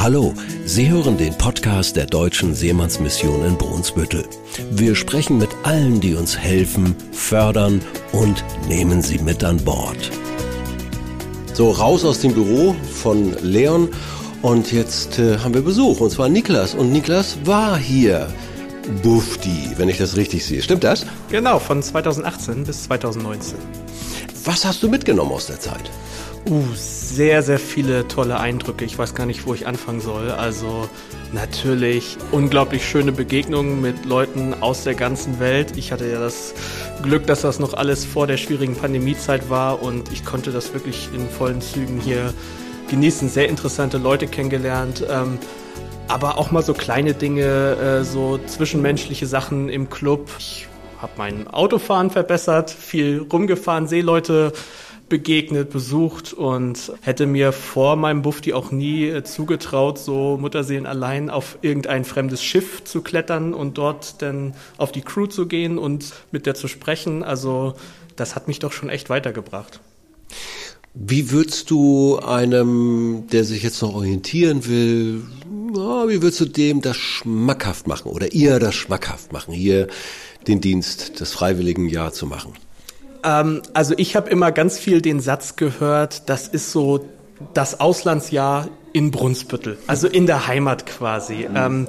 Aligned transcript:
Hallo, 0.00 0.32
Sie 0.64 0.88
hören 0.88 1.18
den 1.18 1.36
Podcast 1.36 1.94
der 1.94 2.06
Deutschen 2.06 2.54
Seemannsmission 2.54 3.44
in 3.44 3.58
Brunsbüttel. 3.58 4.24
Wir 4.70 4.94
sprechen 4.94 5.36
mit 5.36 5.50
allen, 5.62 6.00
die 6.00 6.14
uns 6.14 6.38
helfen, 6.38 6.96
fördern 7.12 7.82
und 8.12 8.42
nehmen 8.66 9.02
sie 9.02 9.18
mit 9.18 9.44
an 9.44 9.58
Bord. 9.58 10.10
So, 11.52 11.70
raus 11.72 12.02
aus 12.06 12.20
dem 12.20 12.32
Büro 12.32 12.74
von 12.94 13.36
Leon 13.42 13.90
und 14.40 14.72
jetzt 14.72 15.18
äh, 15.18 15.36
haben 15.36 15.52
wir 15.52 15.60
Besuch 15.60 16.00
und 16.00 16.10
zwar 16.10 16.30
Niklas 16.30 16.72
und 16.72 16.90
Niklas 16.92 17.36
war 17.44 17.76
hier. 17.76 18.26
Bufti, 19.02 19.72
wenn 19.76 19.90
ich 19.90 19.98
das 19.98 20.16
richtig 20.16 20.46
sehe. 20.46 20.62
Stimmt 20.62 20.82
das? 20.82 21.04
Genau, 21.28 21.58
von 21.58 21.82
2018 21.82 22.64
bis 22.64 22.84
2019. 22.84 23.58
Was 24.46 24.64
hast 24.64 24.82
du 24.82 24.88
mitgenommen 24.88 25.32
aus 25.32 25.48
der 25.48 25.60
Zeit? 25.60 25.90
Uh, 26.48 26.64
sehr, 26.74 27.42
sehr 27.42 27.58
viele 27.58 28.08
tolle 28.08 28.40
Eindrücke. 28.40 28.84
Ich 28.84 28.98
weiß 28.98 29.14
gar 29.14 29.26
nicht, 29.26 29.46
wo 29.46 29.54
ich 29.54 29.66
anfangen 29.66 30.00
soll. 30.00 30.30
Also 30.30 30.88
natürlich 31.32 32.16
unglaublich 32.32 32.88
schöne 32.88 33.12
Begegnungen 33.12 33.80
mit 33.80 34.04
Leuten 34.04 34.54
aus 34.60 34.84
der 34.84 34.94
ganzen 34.94 35.38
Welt. 35.38 35.76
Ich 35.76 35.92
hatte 35.92 36.10
ja 36.10 36.18
das 36.18 36.54
Glück, 37.02 37.26
dass 37.26 37.42
das 37.42 37.58
noch 37.58 37.74
alles 37.74 38.04
vor 38.04 38.26
der 38.26 38.38
schwierigen 38.38 38.74
Pandemiezeit 38.74 39.50
war 39.50 39.82
und 39.82 40.10
ich 40.12 40.24
konnte 40.24 40.50
das 40.50 40.72
wirklich 40.72 41.10
in 41.14 41.28
vollen 41.28 41.60
Zügen 41.60 42.00
hier 42.00 42.32
genießen. 42.88 43.28
Sehr 43.28 43.48
interessante 43.48 43.98
Leute 43.98 44.26
kennengelernt. 44.26 45.04
Ähm, 45.08 45.38
aber 46.08 46.38
auch 46.38 46.50
mal 46.50 46.62
so 46.62 46.74
kleine 46.74 47.14
Dinge, 47.14 47.76
äh, 48.00 48.04
so 48.04 48.38
zwischenmenschliche 48.38 49.26
Sachen 49.26 49.68
im 49.68 49.90
Club. 49.90 50.28
Ich 50.38 50.66
habe 51.00 51.12
mein 51.16 51.46
Autofahren 51.48 52.10
verbessert, 52.10 52.70
viel 52.70 53.24
rumgefahren, 53.30 53.86
Seeleute 53.86 54.52
begegnet, 55.10 55.68
besucht 55.68 56.32
und 56.32 56.92
hätte 57.02 57.26
mir 57.26 57.52
vor 57.52 57.96
meinem 57.96 58.22
Bufti 58.22 58.54
auch 58.54 58.70
nie 58.70 59.08
äh, 59.08 59.22
zugetraut, 59.22 59.98
so 59.98 60.38
Mutterseelen 60.40 60.86
allein 60.86 61.28
auf 61.28 61.58
irgendein 61.60 62.06
fremdes 62.06 62.42
Schiff 62.42 62.82
zu 62.84 63.02
klettern 63.02 63.52
und 63.52 63.76
dort 63.76 64.22
dann 64.22 64.54
auf 64.78 64.92
die 64.92 65.02
Crew 65.02 65.26
zu 65.26 65.46
gehen 65.46 65.76
und 65.76 66.14
mit 66.30 66.46
der 66.46 66.54
zu 66.54 66.68
sprechen. 66.68 67.22
Also 67.22 67.74
das 68.16 68.34
hat 68.34 68.48
mich 68.48 68.60
doch 68.60 68.72
schon 68.72 68.88
echt 68.88 69.10
weitergebracht. 69.10 69.80
Wie 70.94 71.30
würdest 71.30 71.70
du 71.70 72.18
einem, 72.18 73.24
der 73.30 73.44
sich 73.44 73.62
jetzt 73.62 73.82
noch 73.82 73.94
orientieren 73.94 74.66
will, 74.66 75.22
wie 75.44 76.22
würdest 76.22 76.40
du 76.40 76.46
dem 76.46 76.80
das 76.80 76.96
schmackhaft 76.96 77.86
machen 77.86 78.10
oder 78.10 78.32
ihr 78.32 78.58
das 78.58 78.74
schmackhaft 78.74 79.32
machen, 79.32 79.52
hier 79.54 79.86
den 80.48 80.60
Dienst 80.60 81.20
des 81.20 81.32
Freiwilligen 81.32 81.88
Jahr 81.88 82.12
zu 82.12 82.26
machen? 82.26 82.54
Ähm, 83.24 83.62
also 83.74 83.94
ich 83.96 84.16
habe 84.16 84.30
immer 84.30 84.52
ganz 84.52 84.78
viel 84.78 85.00
den 85.00 85.20
Satz 85.20 85.56
gehört, 85.56 86.28
das 86.28 86.48
ist 86.48 86.72
so 86.72 87.04
das 87.54 87.80
Auslandsjahr 87.80 88.68
in 88.92 89.10
Brunsbüttel, 89.10 89.78
also 89.86 90.08
in 90.08 90.26
der 90.26 90.46
Heimat 90.46 90.86
quasi. 90.86 91.46
Mhm. 91.48 91.56
Ähm, 91.56 91.88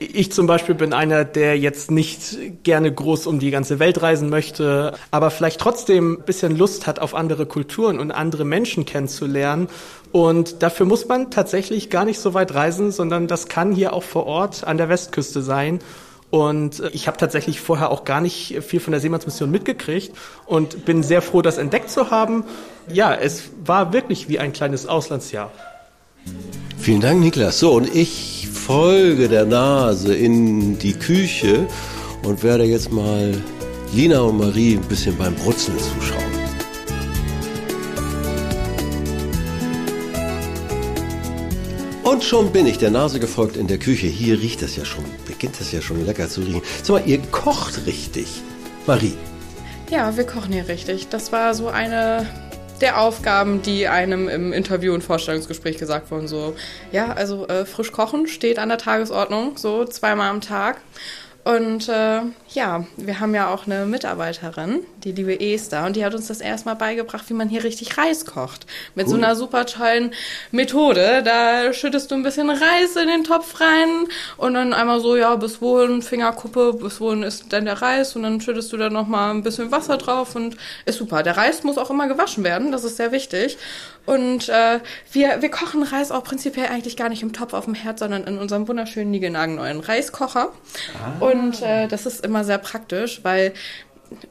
ich 0.00 0.30
zum 0.30 0.46
Beispiel 0.46 0.76
bin 0.76 0.92
einer, 0.92 1.24
der 1.24 1.58
jetzt 1.58 1.90
nicht 1.90 2.62
gerne 2.62 2.92
groß 2.92 3.26
um 3.26 3.40
die 3.40 3.50
ganze 3.50 3.80
Welt 3.80 4.00
reisen 4.00 4.28
möchte, 4.28 4.94
aber 5.10 5.30
vielleicht 5.30 5.60
trotzdem 5.60 6.14
ein 6.14 6.24
bisschen 6.24 6.56
Lust 6.56 6.86
hat, 6.86 7.00
auf 7.00 7.14
andere 7.14 7.46
Kulturen 7.46 7.98
und 7.98 8.12
andere 8.12 8.44
Menschen 8.44 8.84
kennenzulernen. 8.84 9.68
Und 10.12 10.62
dafür 10.62 10.86
muss 10.86 11.08
man 11.08 11.30
tatsächlich 11.30 11.90
gar 11.90 12.04
nicht 12.04 12.20
so 12.20 12.32
weit 12.32 12.54
reisen, 12.54 12.92
sondern 12.92 13.26
das 13.26 13.48
kann 13.48 13.72
hier 13.72 13.92
auch 13.92 14.04
vor 14.04 14.26
Ort 14.26 14.64
an 14.64 14.78
der 14.78 14.88
Westküste 14.88 15.42
sein. 15.42 15.80
Und 16.30 16.80
äh, 16.80 16.90
ich 16.92 17.06
habe 17.06 17.16
tatsächlich 17.16 17.60
vorher 17.60 17.90
auch 17.90 18.04
gar 18.04 18.20
nicht 18.20 18.58
viel 18.62 18.80
von 18.80 18.92
der 18.92 19.00
Seemannsmission 19.00 19.50
mitgekriegt 19.50 20.14
und 20.46 20.84
bin 20.84 21.02
sehr 21.02 21.22
froh, 21.22 21.42
das 21.42 21.58
entdeckt 21.58 21.90
zu 21.90 22.10
haben. 22.10 22.44
Ja, 22.92 23.14
es 23.14 23.44
war 23.64 23.92
wirklich 23.92 24.28
wie 24.28 24.38
ein 24.38 24.52
kleines 24.52 24.86
Auslandsjahr. 24.86 25.50
Vielen 26.78 27.00
Dank, 27.00 27.20
Niklas. 27.20 27.58
So, 27.58 27.72
und 27.72 27.94
ich 27.94 28.48
folge 28.52 29.28
der 29.28 29.46
Nase 29.46 30.14
in 30.14 30.78
die 30.78 30.94
Küche 30.94 31.66
und 32.24 32.42
werde 32.42 32.64
jetzt 32.64 32.92
mal 32.92 33.32
Lina 33.92 34.20
und 34.20 34.38
Marie 34.38 34.76
ein 34.76 34.82
bisschen 34.82 35.16
beim 35.16 35.34
Brutzeln 35.34 35.78
zuschauen. 35.78 36.27
Und 42.18 42.24
schon 42.24 42.50
bin 42.50 42.66
ich 42.66 42.78
der 42.78 42.90
Nase 42.90 43.20
gefolgt 43.20 43.56
in 43.56 43.68
der 43.68 43.78
Küche. 43.78 44.08
Hier 44.08 44.40
riecht 44.40 44.60
es 44.62 44.74
ja 44.74 44.84
schon, 44.84 45.04
beginnt 45.24 45.60
es 45.60 45.70
ja 45.70 45.80
schon 45.80 46.04
lecker 46.04 46.28
zu 46.28 46.40
riechen. 46.40 46.62
Sag 46.82 46.88
mal, 46.88 47.08
ihr 47.08 47.20
kocht 47.30 47.86
richtig. 47.86 48.42
Marie. 48.88 49.16
Ja, 49.88 50.16
wir 50.16 50.26
kochen 50.26 50.52
hier 50.52 50.66
richtig. 50.66 51.06
Das 51.10 51.30
war 51.30 51.54
so 51.54 51.68
eine 51.68 52.26
der 52.80 53.00
Aufgaben, 53.00 53.62
die 53.62 53.86
einem 53.86 54.28
im 54.28 54.52
Interview 54.52 54.94
und 54.94 55.04
Vorstellungsgespräch 55.04 55.78
gesagt 55.78 56.10
wurden. 56.10 56.26
So, 56.26 56.56
ja, 56.90 57.12
also 57.12 57.46
äh, 57.46 57.64
frisch 57.64 57.92
kochen 57.92 58.26
steht 58.26 58.58
an 58.58 58.68
der 58.68 58.78
Tagesordnung, 58.78 59.56
so 59.56 59.84
zweimal 59.84 60.28
am 60.28 60.40
Tag. 60.40 60.80
Und 61.44 61.88
äh, 61.88 62.22
ja, 62.48 62.84
wir 62.96 63.20
haben 63.20 63.32
ja 63.32 63.54
auch 63.54 63.66
eine 63.66 63.86
Mitarbeiterin, 63.86 64.80
die 65.04 65.12
liebe 65.12 65.38
Esther, 65.40 65.86
und 65.86 65.96
die 65.96 66.04
hat 66.04 66.14
uns 66.14 66.28
das 66.28 66.40
erstmal 66.40 66.76
beigebracht, 66.76 67.28
wie 67.28 67.34
man 67.34 67.48
hier 67.48 67.64
richtig 67.64 67.96
Reis 67.98 68.24
kocht. 68.24 68.66
Mit 68.94 69.06
cool. 69.06 69.12
so 69.12 69.16
einer 69.16 69.36
super 69.36 69.66
tollen 69.66 70.12
Methode. 70.50 71.22
Da 71.24 71.72
schüttest 71.72 72.10
du 72.10 72.14
ein 72.14 72.22
bisschen 72.22 72.50
Reis 72.50 72.96
in 73.00 73.08
den 73.08 73.24
Topf 73.24 73.60
rein 73.60 74.06
und 74.36 74.54
dann 74.54 74.72
einmal 74.72 75.00
so, 75.00 75.16
ja, 75.16 75.34
bis 75.36 75.60
wohin, 75.60 76.02
Fingerkuppe, 76.02 76.74
bis 76.74 77.00
wohin 77.00 77.22
ist 77.22 77.52
dann 77.52 77.64
der 77.64 77.80
Reis 77.80 78.16
und 78.16 78.22
dann 78.22 78.40
schüttest 78.40 78.72
du 78.72 78.76
da 78.76 78.90
nochmal 78.90 79.30
ein 79.30 79.42
bisschen 79.42 79.70
Wasser 79.70 79.96
drauf 79.96 80.34
und 80.34 80.56
ist 80.84 80.98
super. 80.98 81.22
Der 81.22 81.36
Reis 81.36 81.62
muss 81.62 81.78
auch 81.78 81.90
immer 81.90 82.08
gewaschen 82.08 82.44
werden, 82.44 82.72
das 82.72 82.84
ist 82.84 82.96
sehr 82.96 83.12
wichtig. 83.12 83.58
Und 84.08 84.48
äh, 84.48 84.80
wir, 85.12 85.42
wir 85.42 85.50
kochen 85.50 85.82
Reis 85.82 86.10
auch 86.10 86.24
prinzipiell 86.24 86.68
eigentlich 86.68 86.96
gar 86.96 87.10
nicht 87.10 87.22
im 87.22 87.34
Topf 87.34 87.52
auf 87.52 87.66
dem 87.66 87.74
Herd, 87.74 87.98
sondern 87.98 88.24
in 88.24 88.38
unserem 88.38 88.66
wunderschönen 88.66 89.10
niegelnagelneuen 89.10 89.80
Reiskocher. 89.80 90.48
Ah. 90.94 91.22
Und 91.22 91.60
äh, 91.60 91.88
das 91.88 92.06
ist 92.06 92.24
immer 92.24 92.42
sehr 92.42 92.56
praktisch, 92.56 93.20
weil 93.22 93.52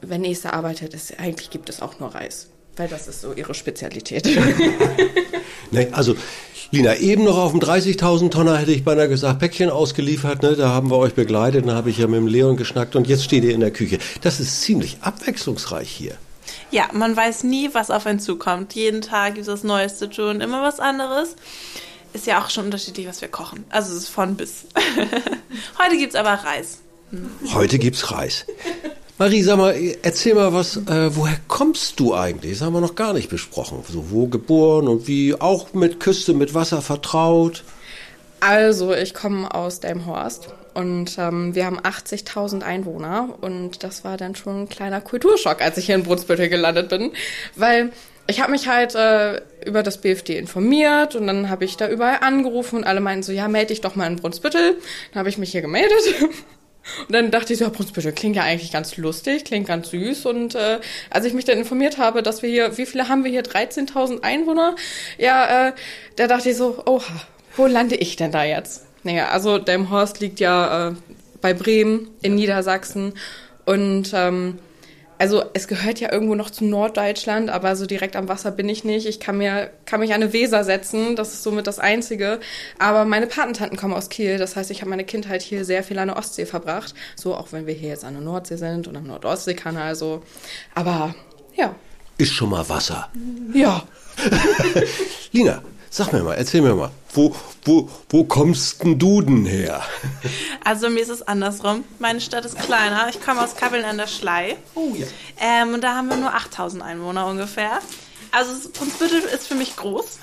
wenn 0.00 0.24
Esther 0.24 0.54
arbeitet, 0.54 0.94
ist, 0.94 1.18
eigentlich 1.18 1.50
gibt 1.50 1.68
es 1.68 1.82
auch 1.82 1.98
nur 2.00 2.14
Reis. 2.14 2.48
Weil 2.76 2.88
das 2.88 3.08
ist 3.08 3.22
so 3.22 3.32
ihre 3.32 3.54
Spezialität. 3.54 4.28
nee, 5.72 5.88
also, 5.90 6.14
Lina, 6.70 6.96
eben 6.96 7.24
noch 7.24 7.36
auf 7.36 7.50
dem 7.50 7.60
30.000 7.60 8.30
Tonner 8.30 8.56
hätte 8.56 8.70
ich 8.72 8.84
beinahe 8.84 9.08
gesagt, 9.08 9.40
Päckchen 9.40 9.70
ausgeliefert, 9.70 10.42
ne? 10.42 10.54
da 10.54 10.68
haben 10.68 10.90
wir 10.90 10.96
euch 10.96 11.14
begleitet, 11.14 11.66
dann 11.66 11.74
habe 11.74 11.90
ich 11.90 11.98
ja 11.98 12.06
mit 12.06 12.18
dem 12.18 12.26
Leon 12.26 12.56
geschnackt 12.56 12.94
und 12.94 13.08
jetzt 13.08 13.24
steht 13.24 13.42
ihr 13.42 13.52
in 13.52 13.60
der 13.60 13.72
Küche. 13.72 13.98
Das 14.20 14.38
ist 14.38 14.62
ziemlich 14.62 14.98
abwechslungsreich 15.00 15.88
hier. 15.88 16.16
Ja, 16.70 16.88
man 16.92 17.16
weiß 17.16 17.44
nie, 17.44 17.70
was 17.72 17.90
auf 17.90 18.06
einen 18.06 18.20
zukommt. 18.20 18.74
Jeden 18.74 19.00
Tag 19.00 19.34
gibt 19.34 19.46
es 19.48 19.52
das 19.52 19.64
Neueste 19.64 20.10
zu 20.10 20.22
tun, 20.22 20.40
immer 20.40 20.62
was 20.62 20.78
anderes. 20.78 21.36
Ist 22.12 22.26
ja 22.26 22.42
auch 22.42 22.50
schon 22.50 22.66
unterschiedlich, 22.66 23.06
was 23.06 23.20
wir 23.20 23.28
kochen. 23.28 23.64
Also 23.70 23.92
es 23.92 24.04
ist 24.04 24.08
von 24.08 24.36
bis. 24.36 24.66
Heute 25.82 25.96
gibt 25.96 26.14
es 26.14 26.20
aber 26.20 26.32
Reis. 26.32 26.78
Heute 27.54 27.78
gibt's 27.78 28.10
Reis. 28.10 28.44
Marie, 29.20 29.42
sag 29.42 29.56
mal, 29.58 29.74
erzähl 30.02 30.34
mal 30.36 30.52
was, 30.52 30.76
äh, 30.76 31.16
woher 31.16 31.38
kommst 31.48 31.98
du 31.98 32.14
eigentlich? 32.14 32.52
Das 32.52 32.60
haben 32.60 32.74
wir 32.74 32.80
noch 32.80 32.94
gar 32.94 33.12
nicht 33.12 33.28
besprochen. 33.28 33.82
So, 33.88 34.12
wo 34.12 34.28
geboren 34.28 34.86
und 34.86 35.08
wie, 35.08 35.34
auch 35.34 35.74
mit 35.74 35.98
Küste, 35.98 36.34
mit 36.34 36.54
Wasser 36.54 36.82
vertraut? 36.82 37.64
Also, 38.38 38.94
ich 38.94 39.14
komme 39.14 39.52
aus 39.52 39.80
Delmhorst 39.80 40.50
und 40.72 41.18
ähm, 41.18 41.56
wir 41.56 41.66
haben 41.66 41.80
80.000 41.80 42.62
Einwohner 42.62 43.30
und 43.40 43.82
das 43.82 44.04
war 44.04 44.16
dann 44.16 44.36
schon 44.36 44.62
ein 44.62 44.68
kleiner 44.68 45.00
Kulturschock, 45.00 45.62
als 45.62 45.78
ich 45.78 45.86
hier 45.86 45.96
in 45.96 46.04
Brunsbüttel 46.04 46.48
gelandet 46.48 46.88
bin, 46.88 47.10
weil 47.56 47.90
ich 48.28 48.40
habe 48.40 48.52
mich 48.52 48.68
halt 48.68 48.94
äh, 48.94 49.40
über 49.66 49.82
das 49.82 49.98
BFD 50.00 50.38
informiert 50.38 51.16
und 51.16 51.26
dann 51.26 51.50
habe 51.50 51.64
ich 51.64 51.76
da 51.76 51.88
überall 51.88 52.18
angerufen 52.20 52.76
und 52.76 52.84
alle 52.84 53.00
meinten 53.00 53.24
so, 53.24 53.32
ja, 53.32 53.48
melde 53.48 53.68
dich 53.68 53.80
doch 53.80 53.96
mal 53.96 54.06
in 54.06 54.14
Brunsbüttel. 54.14 54.76
Dann 55.12 55.18
habe 55.18 55.28
ich 55.28 55.38
mich 55.38 55.50
hier 55.50 55.62
gemeldet. 55.62 55.98
Und 57.06 57.12
dann 57.14 57.30
dachte 57.30 57.52
ich 57.52 57.58
so, 57.58 57.64
ja, 57.64 57.70
Brunsbüttel 57.70 58.12
klingt 58.12 58.36
ja 58.36 58.42
eigentlich 58.42 58.72
ganz 58.72 58.96
lustig, 58.96 59.44
klingt 59.44 59.66
ganz 59.66 59.90
süß. 59.90 60.26
Und 60.26 60.54
äh, 60.54 60.80
als 61.10 61.24
ich 61.24 61.34
mich 61.34 61.44
dann 61.44 61.58
informiert 61.58 61.98
habe, 61.98 62.22
dass 62.22 62.42
wir 62.42 62.50
hier, 62.50 62.76
wie 62.78 62.86
viele 62.86 63.08
haben 63.08 63.24
wir 63.24 63.30
hier? 63.30 63.42
13.000 63.42 64.22
Einwohner? 64.22 64.76
Ja, 65.18 65.68
äh, 65.68 65.72
da 66.16 66.26
dachte 66.26 66.50
ich 66.50 66.56
so, 66.56 66.82
oha, 66.86 67.02
wo 67.56 67.66
lande 67.66 67.96
ich 67.96 68.16
denn 68.16 68.32
da 68.32 68.44
jetzt? 68.44 68.84
Naja, 69.04 69.28
also 69.28 69.58
Delmhorst 69.58 70.20
liegt 70.20 70.40
ja 70.40 70.88
äh, 70.88 70.94
bei 71.40 71.54
Bremen 71.54 72.10
in 72.22 72.34
Niedersachsen 72.34 73.14
und 73.64 74.10
ähm, 74.12 74.58
also 75.18 75.44
es 75.52 75.66
gehört 75.66 76.00
ja 76.00 76.12
irgendwo 76.12 76.34
noch 76.34 76.50
zu 76.50 76.64
Norddeutschland, 76.64 77.50
aber 77.50 77.74
so 77.76 77.86
direkt 77.86 78.14
am 78.14 78.28
Wasser 78.28 78.50
bin 78.50 78.68
ich 78.68 78.84
nicht. 78.84 79.06
Ich 79.06 79.18
kann 79.18 79.38
mir 79.38 79.70
kann 79.84 80.00
mich 80.00 80.14
an 80.14 80.22
eine 80.22 80.32
Weser 80.32 80.64
setzen, 80.64 81.16
das 81.16 81.32
ist 81.32 81.42
somit 81.42 81.66
das 81.66 81.78
Einzige. 81.78 82.38
Aber 82.78 83.04
meine 83.04 83.26
Patentanten 83.26 83.76
kommen 83.76 83.94
aus 83.94 84.08
Kiel, 84.08 84.38
das 84.38 84.56
heißt, 84.56 84.70
ich 84.70 84.80
habe 84.80 84.90
meine 84.90 85.04
Kindheit 85.04 85.42
hier 85.42 85.64
sehr 85.64 85.82
viel 85.82 85.98
an 85.98 86.08
der 86.08 86.16
Ostsee 86.16 86.46
verbracht. 86.46 86.94
So 87.16 87.34
auch 87.34 87.52
wenn 87.52 87.66
wir 87.66 87.74
hier 87.74 87.90
jetzt 87.90 88.04
an 88.04 88.14
der 88.14 88.22
Nordsee 88.22 88.56
sind 88.56 88.86
und 88.86 88.96
am 88.96 89.06
Nordostseekanal 89.06 89.94
so. 89.94 90.22
Aber 90.74 91.14
ja. 91.56 91.74
Ist 92.16 92.32
schon 92.32 92.50
mal 92.50 92.68
Wasser. 92.68 93.10
Ja. 93.54 93.82
Lina, 95.32 95.62
Sag 95.90 96.12
mir 96.12 96.22
mal, 96.22 96.34
erzähl 96.34 96.60
mir 96.60 96.74
mal, 96.74 96.90
wo, 97.14 97.34
wo, 97.64 97.88
wo 98.10 98.24
kommst 98.24 98.82
denn 98.82 98.98
du 98.98 99.22
denn 99.22 99.46
her? 99.46 99.82
Also 100.64 100.90
mir 100.90 101.00
ist 101.00 101.08
es 101.08 101.22
andersrum. 101.22 101.82
Meine 101.98 102.20
Stadt 102.20 102.44
ist 102.44 102.58
kleiner. 102.58 103.08
Ich 103.08 103.22
komme 103.22 103.42
aus 103.42 103.56
Kappeln 103.56 103.86
an 103.86 103.96
der 103.96 104.06
Schlei. 104.06 104.58
Oh 104.74 104.92
ja. 104.94 105.06
Ähm, 105.40 105.72
und 105.72 105.82
da 105.82 105.94
haben 105.94 106.08
wir 106.08 106.16
nur 106.16 106.34
8000 106.34 106.82
Einwohner 106.82 107.26
ungefähr. 107.26 107.78
Also 108.32 108.68
Brunsbüttel 108.70 109.20
ist 109.20 109.46
für 109.46 109.54
mich 109.54 109.76
groß. 109.76 110.18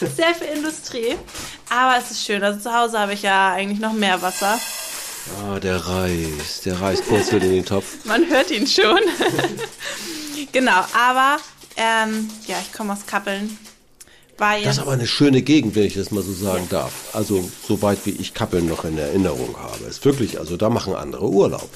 Sehr 0.16 0.34
viel 0.34 0.56
Industrie. 0.56 1.16
Aber 1.68 1.98
es 1.98 2.10
ist 2.10 2.24
schön. 2.24 2.42
Also 2.42 2.58
zu 2.60 2.72
Hause 2.72 2.98
habe 2.98 3.12
ich 3.12 3.20
ja 3.20 3.52
eigentlich 3.52 3.80
noch 3.80 3.92
mehr 3.92 4.22
Wasser. 4.22 4.58
Ah, 5.42 5.58
der 5.60 5.76
Reis. 5.76 6.62
Der 6.64 6.80
Reis 6.80 7.02
purzelt 7.02 7.42
in 7.42 7.50
den 7.52 7.64
Topf. 7.66 7.96
Man 8.04 8.26
hört 8.30 8.50
ihn 8.50 8.66
schon. 8.66 9.00
genau, 10.52 10.84
aber 10.98 11.36
ähm, 11.76 12.30
ja, 12.46 12.56
ich 12.62 12.72
komme 12.72 12.94
aus 12.94 13.04
Kappeln. 13.06 13.58
War 14.38 14.58
Das 14.60 14.76
ist 14.76 14.82
aber 14.82 14.92
eine 14.92 15.06
schöne 15.06 15.42
Gegend, 15.42 15.74
wenn 15.74 15.84
ich 15.84 15.94
das 15.94 16.10
mal 16.10 16.22
so 16.22 16.32
sagen 16.32 16.66
darf. 16.68 16.92
Also, 17.14 17.48
soweit 17.66 17.98
wie 18.04 18.10
ich 18.10 18.34
Kappeln 18.34 18.68
noch 18.68 18.84
in 18.84 18.98
Erinnerung 18.98 19.56
habe. 19.58 19.84
Ist 19.84 20.04
wirklich, 20.04 20.38
also 20.38 20.56
da 20.56 20.68
machen 20.68 20.94
andere 20.94 21.28
Urlaub. 21.28 21.68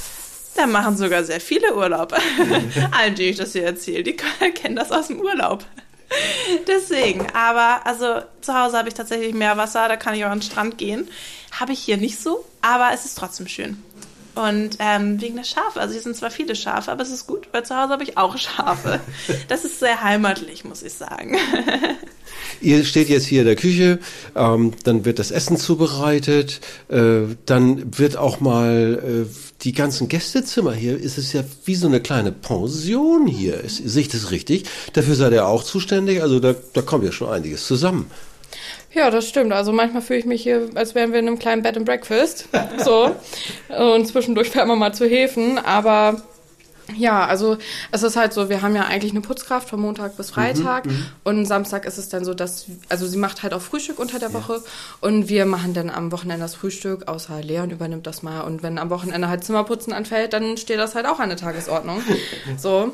da 0.56 0.66
machen 0.66 0.96
sogar 0.96 1.24
sehr 1.24 1.40
viele 1.40 1.74
Urlaub. 1.74 2.12
Allen, 2.90 3.14
die 3.14 3.24
ich 3.24 3.36
das 3.36 3.52
hier 3.52 3.64
erzähle, 3.64 4.02
die 4.02 4.16
kennen 4.54 4.76
das 4.76 4.92
aus 4.92 5.06
dem 5.06 5.20
Urlaub. 5.20 5.64
Deswegen, 6.66 7.26
aber 7.34 7.86
also 7.86 8.22
zu 8.40 8.52
Hause 8.52 8.76
habe 8.76 8.88
ich 8.88 8.94
tatsächlich 8.94 9.32
mehr 9.32 9.56
Wasser, 9.56 9.86
da 9.88 9.96
kann 9.96 10.14
ich 10.14 10.24
auch 10.24 10.30
an 10.30 10.40
den 10.40 10.42
Strand 10.42 10.76
gehen. 10.76 11.08
Habe 11.52 11.72
ich 11.72 11.78
hier 11.78 11.96
nicht 11.96 12.20
so, 12.20 12.44
aber 12.62 12.90
es 12.92 13.04
ist 13.04 13.16
trotzdem 13.16 13.46
schön. 13.46 13.82
Und 14.34 14.76
ähm, 14.78 15.20
wegen 15.20 15.36
der 15.36 15.44
Schafe, 15.44 15.80
also 15.80 15.92
hier 15.92 16.02
sind 16.02 16.16
zwar 16.16 16.30
viele 16.30 16.54
Schafe, 16.54 16.92
aber 16.92 17.02
es 17.02 17.10
ist 17.10 17.26
gut, 17.26 17.48
weil 17.52 17.64
zu 17.64 17.76
Hause 17.76 17.92
habe 17.92 18.02
ich 18.04 18.16
auch 18.16 18.36
Schafe. 18.38 19.00
Das 19.48 19.64
ist 19.64 19.80
sehr 19.80 20.02
heimatlich, 20.02 20.64
muss 20.64 20.82
ich 20.82 20.92
sagen. 20.92 21.36
Ihr 22.60 22.84
steht 22.84 23.08
jetzt 23.08 23.26
hier 23.26 23.40
in 23.40 23.46
der 23.46 23.56
Küche, 23.56 23.98
ähm, 24.34 24.72
dann 24.84 25.04
wird 25.04 25.18
das 25.18 25.30
Essen 25.30 25.56
zubereitet, 25.56 26.60
äh, 26.88 27.22
dann 27.46 27.98
wird 27.98 28.16
auch 28.16 28.40
mal 28.40 29.26
äh, 29.28 29.34
die 29.62 29.72
ganzen 29.72 30.08
Gästezimmer 30.08 30.72
hier, 30.72 30.98
ist 30.98 31.18
es 31.18 31.32
ja 31.32 31.42
wie 31.64 31.74
so 31.74 31.86
eine 31.86 32.00
kleine 32.00 32.32
Pension 32.32 33.26
hier. 33.26 33.60
Ist, 33.60 33.76
sehe 33.76 34.02
ich 34.02 34.08
das 34.08 34.30
richtig? 34.30 34.64
Dafür 34.92 35.14
seid 35.14 35.32
ihr 35.32 35.46
auch 35.46 35.64
zuständig? 35.64 36.22
Also 36.22 36.38
da, 36.40 36.54
da 36.72 36.82
kommt 36.82 37.04
ja 37.04 37.12
schon 37.12 37.30
einiges 37.30 37.66
zusammen. 37.66 38.10
Ja, 38.92 39.10
das 39.10 39.28
stimmt. 39.28 39.52
Also 39.52 39.72
manchmal 39.72 40.02
fühle 40.02 40.18
ich 40.18 40.26
mich 40.26 40.42
hier, 40.42 40.68
als 40.74 40.94
wären 40.94 41.12
wir 41.12 41.20
in 41.20 41.28
einem 41.28 41.38
kleinen 41.38 41.62
Bed 41.62 41.76
and 41.76 41.86
Breakfast. 41.86 42.48
So. 42.78 43.14
Und 43.68 44.06
zwischendurch 44.06 44.50
fährt 44.50 44.66
man 44.66 44.78
mal 44.78 44.92
zu 44.92 45.06
Häfen. 45.06 45.58
Aber 45.58 46.22
ja, 46.96 47.26
also 47.26 47.58
es 47.92 48.02
ist 48.02 48.16
halt 48.16 48.32
so, 48.32 48.48
wir 48.48 48.62
haben 48.62 48.74
ja 48.74 48.84
eigentlich 48.84 49.12
eine 49.12 49.20
Putzkraft 49.20 49.68
von 49.68 49.80
Montag 49.80 50.16
bis 50.16 50.30
Freitag. 50.30 50.84
und 51.24 51.46
Samstag 51.46 51.84
ist 51.84 51.98
es 51.98 52.08
dann 52.08 52.24
so, 52.24 52.34
dass, 52.34 52.66
also 52.88 53.06
sie 53.06 53.18
macht 53.18 53.42
halt 53.42 53.54
auch 53.54 53.60
Frühstück 53.60 53.98
unter 53.98 54.18
der 54.18 54.32
Woche. 54.32 54.62
Und 55.00 55.28
wir 55.28 55.46
machen 55.46 55.74
dann 55.74 55.90
am 55.90 56.10
Wochenende 56.10 56.42
das 56.42 56.54
Frühstück, 56.54 57.06
außer 57.08 57.42
Leon 57.42 57.70
übernimmt 57.70 58.06
das 58.06 58.22
mal. 58.22 58.40
Und 58.42 58.62
wenn 58.62 58.78
am 58.78 58.90
Wochenende 58.90 59.28
halt 59.28 59.44
Zimmerputzen 59.44 59.92
anfällt, 59.92 60.32
dann 60.32 60.56
steht 60.56 60.78
das 60.78 60.94
halt 60.94 61.06
auch 61.06 61.20
an 61.20 61.28
der 61.28 61.38
Tagesordnung. 61.38 62.02
so. 62.56 62.92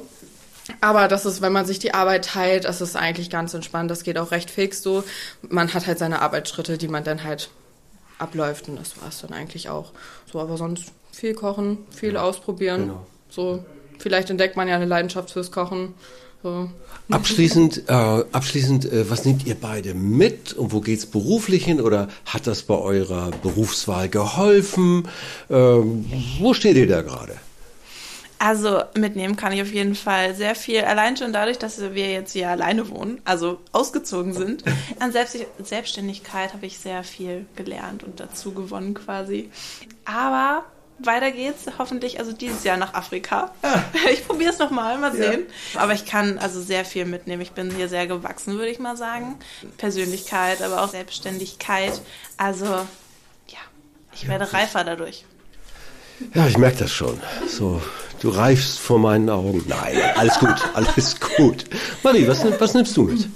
Aber 0.81 1.09
das 1.09 1.27
ist, 1.27 1.43
wenn 1.43 1.53
man 1.53 1.67
sich 1.67 1.79
die 1.79 1.95
Arbeit 1.95 2.25
teilt, 2.25 2.65
das 2.65 2.81
ist 2.81 2.97
eigentlich 2.97 3.31
ganz 3.31 3.55
entspannt. 3.55 3.91
Das 3.91 4.03
geht 4.03 4.19
auch 4.19 4.31
recht 4.31 4.51
fix 4.51 4.83
so. 4.83 5.05
Man 5.49 5.73
hat 5.75 5.87
halt 5.87 5.99
seine 5.99 6.23
Arbeitsschritte, 6.23 6.79
die 6.79 6.89
man 6.89 7.05
dann 7.05 7.25
halt 7.25 7.51
abläuft 8.19 8.69
und 8.69 8.77
das 8.77 9.01
war 9.01 9.09
es 9.09 9.21
dann 9.21 9.33
eigentlich 9.33 9.69
auch. 9.69 9.93
So, 10.31 10.41
aber 10.41 10.57
sonst 10.57 10.93
viel 11.13 11.35
kochen, 11.35 11.79
viel 11.91 12.17
ausprobieren. 12.17 12.83
genau. 12.83 13.07
So, 13.29 13.65
vielleicht 13.99 14.31
entdeckt 14.31 14.57
man 14.57 14.69
ja 14.69 14.77
eine 14.77 14.87
Leidenschaft 14.87 15.31
fürs 15.31 15.51
Kochen. 15.51 15.95
So. 16.43 16.71
Abschließend, 17.11 17.85
äh, 17.89 17.93
abschließend, 17.93 18.93
äh, 18.93 19.09
was 19.09 19.25
nehmt 19.25 19.47
ihr 19.47 19.55
beide 19.55 19.95
mit 19.95 20.53
und 20.53 20.73
wo 20.73 20.81
geht's 20.81 21.07
beruflich 21.07 21.65
hin 21.65 21.81
oder 21.81 22.09
hat 22.25 22.47
das 22.47 22.63
bei 22.63 22.75
eurer 22.75 23.31
Berufswahl 23.43 24.09
geholfen? 24.09 25.07
Ähm, 25.49 26.05
wo 26.41 26.53
steht 26.53 26.77
ihr 26.77 26.89
da 26.89 27.03
gerade? 27.03 27.37
Also 28.47 28.85
mitnehmen 28.95 29.35
kann 29.35 29.51
ich 29.51 29.61
auf 29.61 29.73
jeden 29.73 29.97
Fall 29.97 30.37
sehr 30.37 30.55
viel. 30.55 30.83
Allein 30.83 31.17
schon 31.17 31.33
dadurch, 31.33 31.59
dass 31.59 31.81
wir 31.81 32.13
jetzt 32.13 32.31
hier 32.31 32.49
alleine 32.49 32.89
wohnen, 32.91 33.21
also 33.25 33.59
ausgezogen 33.73 34.35
sind. 34.35 34.63
An 35.01 35.11
Selbst 35.11 35.37
Selbstständigkeit 35.59 36.53
habe 36.53 36.65
ich 36.65 36.79
sehr 36.79 37.03
viel 37.03 37.47
gelernt 37.57 38.05
und 38.05 38.21
dazu 38.21 38.55
gewonnen 38.55 38.95
quasi. 38.95 39.51
Aber 40.05 40.65
weiter 41.01 41.33
geht's 41.33 41.65
hoffentlich, 41.77 42.21
also 42.21 42.31
dieses 42.31 42.63
Jahr 42.63 42.77
nach 42.77 42.95
Afrika. 42.95 43.51
Ich 44.13 44.25
probiere 44.29 44.53
es 44.53 44.61
nochmal, 44.61 44.97
mal 44.99 45.13
sehen. 45.13 45.47
Aber 45.75 45.95
ich 45.95 46.07
kann 46.07 46.39
also 46.39 46.63
sehr 46.63 46.85
viel 46.85 47.05
mitnehmen. 47.05 47.43
Ich 47.43 47.51
bin 47.51 47.75
hier 47.75 47.89
sehr 47.89 48.07
gewachsen, 48.07 48.55
würde 48.59 48.69
ich 48.69 48.79
mal 48.79 48.97
sagen. 48.97 49.41
Persönlichkeit, 49.77 50.63
aber 50.63 50.85
auch 50.85 50.91
Selbstständigkeit. 50.91 52.01
Also 52.37 52.67
ja, 52.67 53.59
ich 54.15 54.29
werde 54.29 54.53
reifer 54.53 54.85
dadurch. 54.85 55.25
Ja, 56.33 56.47
ich 56.47 56.57
merke 56.59 56.79
das 56.79 56.93
schon. 56.93 57.21
So, 57.49 57.83
du 58.27 58.33
reifst 58.33 58.81
vor 58.81 58.99
meinen 58.99 59.31
Augen. 59.31 59.65
Nein, 59.69 59.97
alles 60.17 60.39
gut, 60.41 60.57
alles 60.75 61.21
gut. 61.37 61.65
Manni, 62.03 62.27
was, 62.27 62.45
was 62.61 62.75
nimmst 62.75 62.97
du 62.97 63.05
mit? 63.05 63.29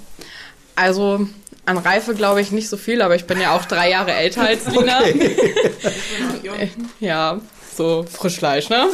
Also 0.75 1.29
an 1.65 1.79
Reife 1.79 2.15
glaube 2.15 2.41
ich 2.41 2.51
nicht 2.51 2.69
so 2.69 2.77
viel, 2.77 3.01
aber 3.01 3.15
ich 3.15 3.27
bin 3.27 3.41
ja 3.41 3.55
auch 3.55 3.65
drei 3.67 3.91
Jahre 3.91 4.13
älter 4.13 4.43
als 4.43 4.67
Lina. 4.67 5.01
Ja, 7.01 7.41
so 7.77 8.05
Frischfleisch, 8.11 8.69
ne? 8.69 8.89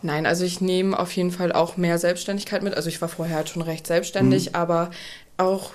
Nein, 0.02 0.26
also 0.26 0.44
ich 0.44 0.60
nehme 0.60 0.98
auf 0.98 1.12
jeden 1.12 1.32
Fall 1.32 1.52
auch 1.52 1.78
mehr 1.78 2.00
Selbstständigkeit 2.00 2.64
mit. 2.64 2.74
Also 2.74 2.90
ich 2.90 3.00
war 3.02 3.10
vorher 3.10 3.36
halt 3.36 3.50
schon 3.50 3.62
recht 3.62 3.86
selbstständig, 3.86 4.56
aber 4.56 4.90
auch 5.38 5.74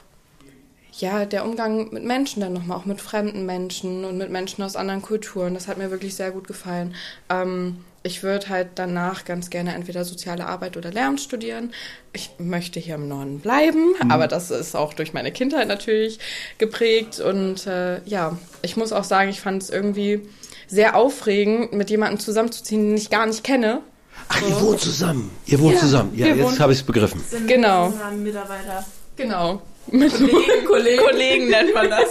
ja, 0.98 1.24
der 1.24 1.44
Umgang 1.44 1.92
mit 1.92 2.04
Menschen 2.04 2.40
dann 2.40 2.52
nochmal, 2.52 2.78
auch 2.78 2.84
mit 2.84 3.00
fremden 3.00 3.46
Menschen 3.46 4.04
und 4.04 4.18
mit 4.18 4.30
Menschen 4.30 4.62
aus 4.62 4.76
anderen 4.76 5.02
Kulturen, 5.02 5.54
das 5.54 5.68
hat 5.68 5.78
mir 5.78 5.90
wirklich 5.90 6.14
sehr 6.14 6.30
gut 6.30 6.46
gefallen. 6.46 6.94
Ähm, 7.28 7.78
ich 8.02 8.22
würde 8.22 8.48
halt 8.48 8.68
danach 8.76 9.24
ganz 9.24 9.50
gerne 9.50 9.74
entweder 9.74 10.04
soziale 10.04 10.46
Arbeit 10.46 10.76
oder 10.76 10.92
Lehramt 10.92 11.20
studieren. 11.20 11.72
Ich 12.12 12.30
möchte 12.38 12.78
hier 12.78 12.94
im 12.94 13.08
Norden 13.08 13.40
bleiben, 13.40 13.94
aber 14.08 14.28
das 14.28 14.52
ist 14.52 14.76
auch 14.76 14.94
durch 14.94 15.12
meine 15.12 15.32
Kindheit 15.32 15.66
natürlich 15.66 16.20
geprägt. 16.58 17.18
Und 17.18 17.66
äh, 17.66 18.00
ja, 18.04 18.38
ich 18.62 18.76
muss 18.76 18.92
auch 18.92 19.02
sagen, 19.02 19.28
ich 19.28 19.40
fand 19.40 19.62
es 19.62 19.70
irgendwie 19.70 20.22
sehr 20.68 20.94
aufregend, 20.94 21.72
mit 21.72 21.90
jemandem 21.90 22.20
zusammenzuziehen, 22.20 22.86
den 22.86 22.96
ich 22.96 23.10
gar 23.10 23.26
nicht 23.26 23.42
kenne. 23.42 23.80
Ach, 24.28 24.40
ihr 24.40 24.60
wohnt 24.60 24.80
zusammen. 24.80 25.30
Ihr 25.46 25.60
wohnt 25.60 25.74
Ja, 25.74 25.80
zusammen. 25.80 26.12
Ja, 26.16 26.26
jetzt 26.28 26.60
habe 26.60 26.72
ich 26.72 26.78
es 26.78 26.84
begriffen. 26.84 27.20
Genau. 27.46 27.92
Mitarbeiter. 28.16 28.84
Genau. 29.16 29.62
Mit 29.90 30.12
Kollegen, 30.12 30.64
Kollegen. 30.66 31.02
Kollegen 31.02 31.48
nennt 31.48 31.74
man 31.74 31.90
das. 31.90 32.08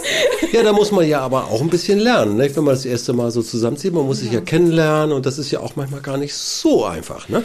Ja, 0.52 0.62
da 0.62 0.72
muss 0.72 0.90
man 0.92 1.06
ja 1.06 1.20
aber 1.20 1.44
auch 1.44 1.60
ein 1.60 1.68
bisschen 1.68 1.98
lernen, 1.98 2.36
ne? 2.36 2.54
wenn 2.54 2.64
man 2.64 2.74
das 2.74 2.84
erste 2.84 3.12
Mal 3.12 3.30
so 3.30 3.42
zusammenzieht. 3.42 3.92
Man 3.92 4.06
muss 4.06 4.20
sich 4.20 4.32
ja 4.32 4.40
kennenlernen 4.40 5.14
und 5.14 5.26
das 5.26 5.38
ist 5.38 5.50
ja 5.50 5.60
auch 5.60 5.76
manchmal 5.76 6.00
gar 6.00 6.16
nicht 6.16 6.34
so 6.34 6.84
einfach, 6.84 7.28
ne? 7.28 7.42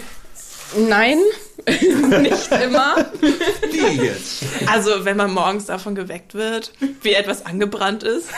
Nein, 0.78 1.18
nicht 2.22 2.50
immer. 2.64 2.96
Wie 3.20 4.02
jetzt? 4.06 4.44
Also, 4.68 5.04
wenn 5.04 5.18
man 5.18 5.34
morgens 5.34 5.66
davon 5.66 5.96
geweckt 5.96 6.34
wird, 6.34 6.72
wie 7.02 7.14
etwas 7.14 7.46
angebrannt 7.46 8.04
ist. 8.04 8.30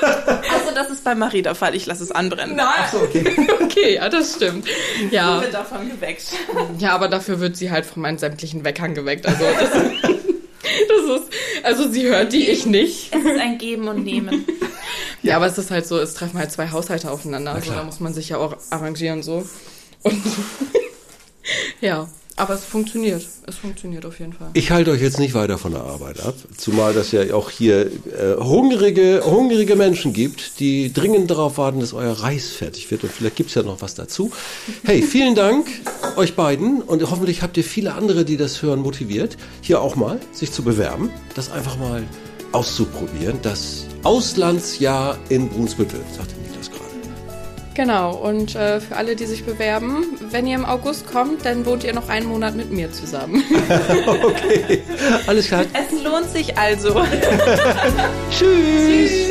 Also, 0.00 0.74
das 0.74 0.88
ist 0.90 1.02
bei 1.02 1.16
Marie 1.16 1.42
der 1.42 1.56
Fall. 1.56 1.74
Ich 1.74 1.86
lasse 1.86 2.04
es 2.04 2.12
anbrennen. 2.12 2.56
Nein. 2.56 3.46
Okay, 3.70 3.94
ja, 3.94 4.08
das 4.08 4.34
stimmt. 4.34 4.66
Ja, 5.12 5.40
wird 5.40 5.54
davon 5.54 5.88
geweckt. 5.88 6.24
ja, 6.78 6.92
aber 6.92 7.06
dafür 7.06 7.38
wird 7.38 7.56
sie 7.56 7.70
halt 7.70 7.86
von 7.86 8.02
meinen 8.02 8.18
sämtlichen 8.18 8.64
Weckern 8.64 8.94
geweckt. 8.94 9.26
Also 9.26 9.44
das, 9.44 9.70
das 10.02 10.10
ist, 11.04 11.64
also 11.64 11.90
sie 11.90 12.06
hört 12.06 12.32
die, 12.32 12.48
ich 12.48 12.66
nicht. 12.66 13.14
Es 13.14 13.24
ist 13.24 13.40
ein 13.40 13.58
Geben 13.58 13.88
und 13.88 14.04
Nehmen. 14.04 14.46
Ja, 15.22 15.36
aber 15.36 15.46
es 15.46 15.58
ist 15.58 15.70
halt 15.70 15.86
so, 15.86 15.98
es 15.98 16.14
treffen 16.14 16.38
halt 16.38 16.50
zwei 16.50 16.70
Haushalte 16.70 17.10
aufeinander. 17.10 17.52
Also 17.52 17.72
da 17.72 17.84
muss 17.84 18.00
man 18.00 18.14
sich 18.14 18.30
ja 18.30 18.38
auch 18.38 18.56
arrangieren 18.70 19.22
so. 19.22 19.46
Und 20.02 20.22
ja, 21.82 22.08
aber 22.40 22.54
es 22.54 22.64
funktioniert. 22.64 23.26
Es 23.46 23.56
funktioniert 23.56 24.06
auf 24.06 24.18
jeden 24.18 24.32
Fall. 24.32 24.50
Ich 24.54 24.70
halte 24.70 24.90
euch 24.90 25.02
jetzt 25.02 25.18
nicht 25.18 25.34
weiter 25.34 25.58
von 25.58 25.72
der 25.72 25.82
Arbeit 25.82 26.20
ab, 26.20 26.34
zumal 26.56 26.94
das 26.94 27.12
ja 27.12 27.34
auch 27.34 27.50
hier 27.50 27.86
äh, 27.86 28.36
hungrige, 28.38 29.22
hungrige 29.24 29.76
Menschen 29.76 30.12
gibt, 30.12 30.58
die 30.58 30.92
dringend 30.92 31.30
darauf 31.30 31.58
warten, 31.58 31.80
dass 31.80 31.92
euer 31.92 32.12
Reis 32.12 32.48
fertig 32.48 32.90
wird 32.90 33.04
und 33.04 33.12
vielleicht 33.12 33.36
gibt's 33.36 33.54
ja 33.54 33.62
noch 33.62 33.82
was 33.82 33.94
dazu. 33.94 34.30
Hey, 34.84 35.02
vielen 35.02 35.34
Dank 35.34 35.66
euch 36.16 36.34
beiden 36.34 36.80
und 36.80 37.02
hoffentlich 37.10 37.42
habt 37.42 37.56
ihr 37.56 37.64
viele 37.64 37.94
andere, 37.94 38.24
die 38.24 38.36
das 38.36 38.62
hören, 38.62 38.80
motiviert, 38.80 39.36
hier 39.60 39.80
auch 39.80 39.96
mal 39.96 40.18
sich 40.32 40.50
zu 40.50 40.62
bewerben, 40.62 41.10
das 41.34 41.50
einfach 41.50 41.78
mal 41.78 42.02
auszuprobieren. 42.52 43.38
Das 43.42 43.86
Auslandsjahr 44.02 45.18
in 45.28 45.48
Brunsbüttel, 45.48 46.00
Niklas 46.00 46.16
gerade. 46.16 46.39
Genau, 47.80 48.14
und 48.14 48.56
äh, 48.56 48.78
für 48.78 48.94
alle, 48.94 49.16
die 49.16 49.24
sich 49.24 49.46
bewerben, 49.46 50.04
wenn 50.30 50.46
ihr 50.46 50.54
im 50.54 50.66
August 50.66 51.10
kommt, 51.10 51.46
dann 51.46 51.64
wohnt 51.64 51.82
ihr 51.82 51.94
noch 51.94 52.10
einen 52.10 52.26
Monat 52.26 52.54
mit 52.54 52.70
mir 52.70 52.92
zusammen. 52.92 53.42
Okay, 54.22 54.82
alles 55.26 55.46
klar. 55.46 55.64
Es 55.72 56.02
lohnt 56.02 56.28
sich 56.28 56.58
also. 56.58 56.90
Tschüss. 58.30 59.29